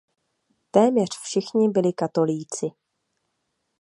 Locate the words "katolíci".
1.93-2.67